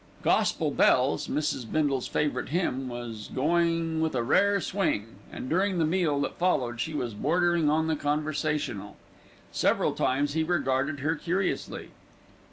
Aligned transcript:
"Gospel 0.23 0.71
Bells", 0.71 1.27
Mrs. 1.27 1.71
Bindle's 1.71 2.07
favourite 2.07 2.49
hymn, 2.49 2.89
was 2.89 3.29
going 3.35 4.01
with 4.01 4.15
a 4.15 4.23
rare 4.23 4.59
swing, 4.59 5.17
and 5.31 5.47
during 5.47 5.77
the 5.77 5.85
meal 5.85 6.19
that 6.21 6.39
followed, 6.39 6.81
she 6.81 6.95
was 6.95 7.13
bordering 7.13 7.69
on 7.69 7.85
the 7.85 7.95
conversational. 7.95 8.97
Several 9.51 9.91
times 9.93 10.33
he 10.33 10.43
regarded 10.43 11.01
her 11.01 11.13
curiously. 11.13 11.89